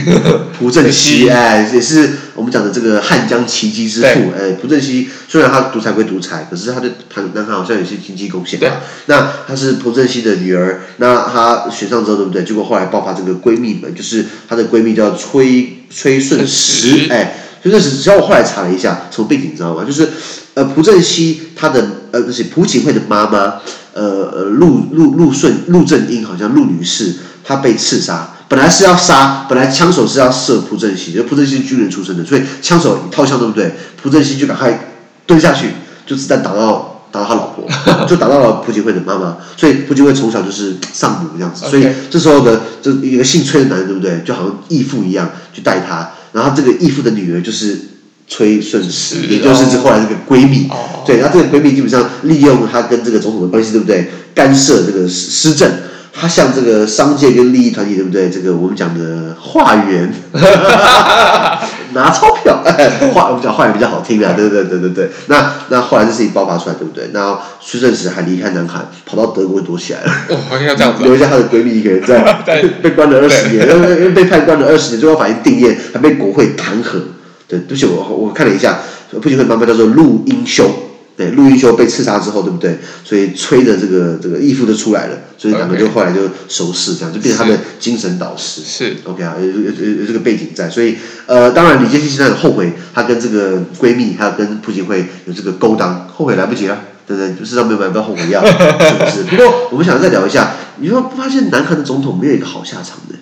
[0.58, 8.58] 朴正熙，哎，也是我们讲的这个汉江奇迹之父，哎，朴正熙虽然他独裁归独裁，可是他对他南韩好像有些经济贡献。
[8.58, 8.68] 对，
[9.06, 12.42] 那他是朴正熙的女儿，那他选上之后，对不对？
[12.42, 19.84] 结果后来爆发这个闺蜜门，就是她的闺蜜叫崔崔顺实，哎，崔顺实，只要我后来查了一下，从背景你知道吗？
[19.84, 20.08] 就是
[20.54, 23.60] 呃，朴正熙他的呃不是朴槿惠的妈妈，
[23.94, 28.28] 呃呃陆陆陆顺陆正英好像陆女士，她被刺杀。
[28.48, 33.72] 本来是要杀，本来枪手是要射朴正熙，因为朴正熙是军人出身的，所以枪手一套枪对不对？
[34.02, 34.92] 朴正熙就赶快
[35.24, 35.68] 蹲下去，
[36.04, 37.66] 就子弹打到打到他老婆，
[38.06, 44.20] 就打到了朴槿惠的妈妈，所以朴槿惠从小就是丧母这样子，所以这时候的这一个姓崔的男人对不对？
[44.22, 47.78] 就好像义父一样去带他，然后这个义父的女儿就是
[48.26, 50.68] 崔顺实，也就是这后来这个闺蜜，
[51.06, 54.10] 对，然后这个闺蜜基本上利用她跟这个总统的关系对不对？
[54.34, 55.70] 干涉这个施政。
[56.14, 58.28] 他向这个商界跟利益团体，对不对？
[58.28, 60.12] 这个我们讲的化缘，
[61.94, 62.62] 拿钞票，
[63.14, 65.10] 话我们讲话也比较好听啊，对对对对对。
[65.26, 67.10] 那那后来这事情爆发出来，对不对？
[67.12, 70.12] 那崔振石还离开南韩，跑到德国躲起来了。
[70.28, 71.04] 哦，好像这样子。
[71.04, 77.00] 留下她的闺蜜一个人在， 被关了二十年， 因为被判关了二十年，最后法院定谳，还被国会弹劾。
[77.48, 78.78] 对，对不起，我我看了一下，
[79.20, 80.70] 朴槿惠妈妈叫做陆英修。
[81.16, 82.78] 对，陆英修被刺杀之后，对不对？
[83.04, 88.62] 所以吹的这个这个义父就出来了，所以两个就后来就熟识，这样就变成他的精神导师。
[88.62, 90.96] 是，OK 啊，有有有有这个背景在，所以
[91.26, 97.44] 呃，当然李健熙现在很后悔，他跟这个闺蜜还有跟朴槿惠有这个勾当，后悔来不及了，对不对？
[97.44, 99.22] 世上没有买不要后悔药，是不是？
[99.28, 103.16] 不过我们想再聊一下，你说不发现南韩的总统没有一个好下场的？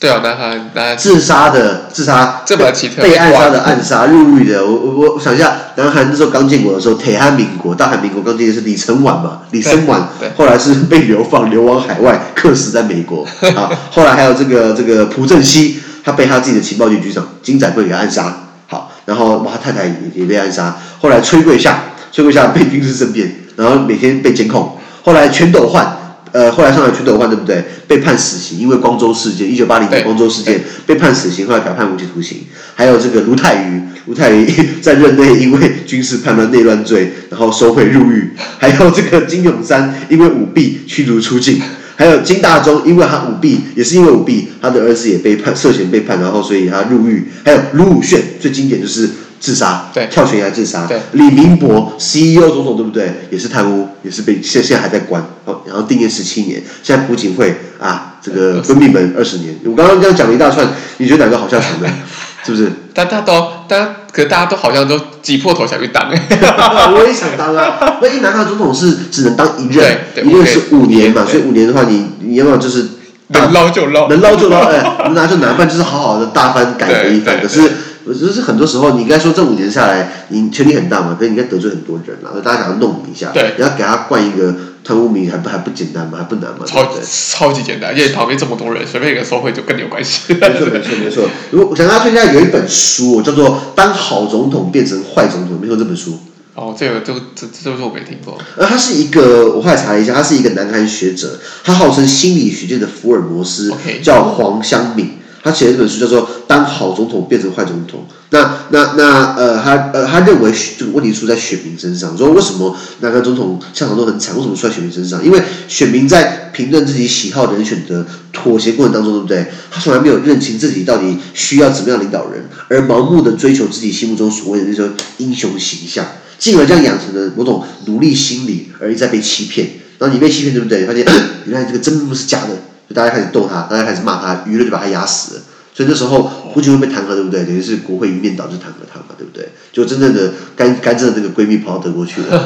[0.00, 4.64] 对啊，南韩自杀的自杀，这么奇特，被暗杀的暗杀，入狱的。
[4.64, 10.08] 我我我想一下，南韩那时候刚建国的时候，铁汉民国、大韩民国刚建的是李承晚嘛，李承晚
[10.38, 13.68] 后来是被流放，流亡海外，客死在美国 啊。
[13.90, 18.34] 后来还有这个这个朴正熙，他被他自己的情报局局长金载圭给暗杀。
[18.68, 20.78] 好，然后他太太也也被暗杀。
[21.02, 21.78] 后来崔桂夏，
[22.10, 24.78] 崔桂夏被军事政变，然后每天被监控。
[25.04, 25.99] 后来全斗焕。
[26.32, 27.64] 呃，后来上海全斗焕对不对？
[27.88, 32.38] 被判死刑，因为光州事件，一九八零年光州事件被判死刑，后来改判无期徒刑。
[32.74, 34.46] 还有这个卢泰愚，卢泰愚
[34.80, 38.30] 在任内因为军事叛乱、内乱罪，然后收贿入狱。
[38.58, 41.60] 还有这个金永三，因为舞弊驱逐出境。
[41.96, 47.26] 还有金大中，因为他舞弊，也是因为舞弊，他的儿子也被判涉嫌被判，然后所以他入狱。
[47.44, 49.10] 还有卢武铉，最经典就是。
[49.40, 50.86] 自杀，对，跳悬崖自杀。
[50.86, 53.26] 对，李明博，CEO 总统，对不对？
[53.30, 55.24] 也是贪污，也是被现现在还在关，
[55.64, 56.62] 然后定谳十七年。
[56.82, 59.58] 现在朴槿惠啊，这个闺蜜们二十年。
[59.64, 61.88] 我刚刚这样讲了一大串，你觉得哪个好下场呢？
[62.44, 62.70] 是不是？
[62.92, 63.32] 大家都，
[63.66, 66.02] 大家可大家都好像都挤破头想去当。
[66.92, 67.98] 我也想当啊。
[68.02, 72.86] 那一南韩总统是只能当一任，一任是五年嘛，所以五年的话，你你要不要就是
[73.28, 77.40] 能捞就捞，能捞就捞，哎，能拿就拿，不然就是好好的大翻改革一番。
[77.40, 77.62] 可是。
[78.04, 86.18] 我觉得是很多时候，你应该说这五年下来，你权力很大嘛，可是你应该得罪很多人了，大家想要弄你一下，对，你要给他冠一个贪污名，还不还不简单吗？
[86.18, 86.64] 还不难吗？
[86.66, 90.32] 超超级简单，因为旁边这么多人，随便一个收贿就跟你有关系。
[90.34, 91.28] 没错没错没错。
[91.50, 96.18] 如果我想跟大家推荐有一本书，叫做《当好总统变成坏总统》，没有这本书。
[96.54, 98.36] 哦，这个这个这这是我没听过。
[98.56, 105.12] 而他是一个，我后来查了一下，他是一个南韩学者，他号称心理学界的福尔摩斯，okay, 叫黄湘敏。
[105.42, 106.39] 他写的这本书叫做《当
[106.70, 108.06] 好总统变成坏总统》。
[108.30, 112.16] 那那那呃，他呃，他认为这个问题出在选民身上。
[112.16, 114.36] 说为什么南韩总统下场都很惨？
[114.36, 115.24] 为什么出在选民身上？
[115.24, 119.46] 因为选民在评论自己喜好的人选的妥协过程当中，对不对？
[119.70, 126.06] 他从来没有认清自己到底需要怎么样领导人，而盲目的追求自己心目中所谓的那种英雄形象，
[126.38, 129.68] 进而这样养成了某种奴隶心理，而一再被欺骗。
[129.98, 130.86] 然后你被欺骗，对不对？
[130.86, 131.04] 发现
[131.46, 132.56] 原来这个真不是假的。
[132.88, 135.40] 就大家开始逗他，大家开始骂他，舆论就把他压死了。
[135.72, 137.44] 所以那时候胡锦涛被弹劾，对不对？
[137.44, 139.48] 等于是国会一面导致弹劾他嘛，对不对？
[139.72, 142.44] 就真正的干干净的那个闺蜜跑到德国去了，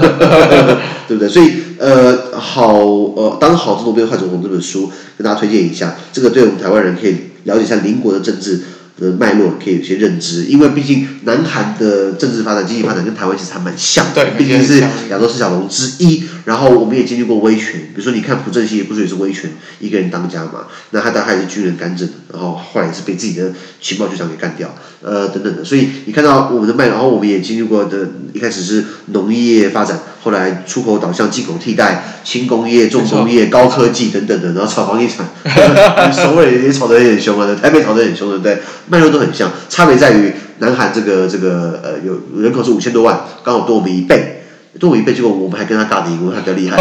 [1.08, 1.28] 对不对？
[1.28, 8.60] 所以呃，好呃，当好总统变坏总统这本书跟大家推荐一下，这个对我们台湾人可以了解一下邻国的政治。
[8.98, 14.80] 的脉络可以有些认知，因为毕竟南韩的政治发展、经济发展跟台湾其实还蛮像的，毕竟是
[15.10, 16.24] 亚洲四小龙之一。
[16.44, 25.64] 然后我们也经历过威权，比如说你看朴正熙也不是也是威权一个人当家嘛，那他当然也是军人干政，然后后来也是被自己的情报局长给干掉，呃等等的。
[25.64, 29.98] 所以你看到我们的脉络，然后我们也经历过的，一开始是农业发展。
[30.24, 35.28] 后来出口导向，进口替代，轻工业、重工业、高科技等等的，然后炒房地产，
[36.10, 38.58] 首尔也炒得有点凶啊，台北炒得很凶，对不对？
[38.88, 44.43] 脉络都很像，差别在于南韩这个这个呃，有人口是五千多万，刚好多我们一倍。
[44.78, 46.76] 多我一倍，结果我们还跟他尬敌，我们还比较厉害。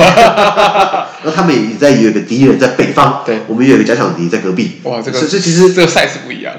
[1.23, 4.81] 然后他们也在有一个敌人在北方，对，我们也有一个假想敌在隔壁。
[4.83, 6.53] 哇，这个这其实这个 size 不一样。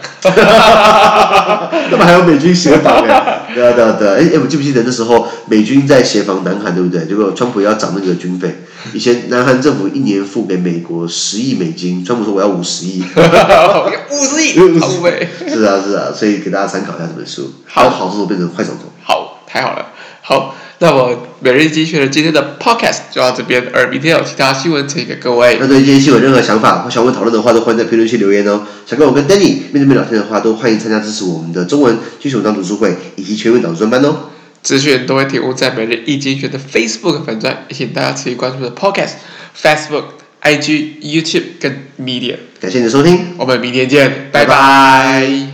[1.91, 7.05] 那么还有美军协防哎，对啊对啊对啊，哎哎，我记不记得那时候美军在协防南韩，对不对？
[7.05, 15.29] 结果川普要涨那个军费，以前南韩政府一年付给美国十亿美金，川普说我要五十亿，五十亿，五十倍。
[15.49, 17.53] 是啊是啊，所以给大家参考一下这本书。
[17.67, 18.87] 好，好，这种变成坏总统。
[19.03, 19.89] 好，太好了，
[20.23, 20.55] 好。
[20.81, 25.57] 那么每日精选的今天的 podcast 就到这边，而明天有其他新闻呈现给各位。
[25.61, 28.63] 那对今天新闻有任何想法或想问讨论的话，都欢迎在评论区留言哦。
[28.85, 34.31] 想跟我跟 Danny 面对面聊天的话，都欢迎参加支持我们的中文基础文章读书会以及全文导读专班哦。
[34.63, 39.13] 资讯都会提供在每日一精选的 Facebook 粉专，也请大家持续关注的 podcast、
[39.63, 40.05] Facebook、
[40.43, 42.37] IG、YouTube 跟 Media。
[42.61, 44.47] 感谢你的收听，我们明天见，拜拜。
[44.47, 45.54] 拜拜。